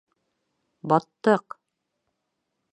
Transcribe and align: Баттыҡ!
Баттыҡ! 0.93 1.57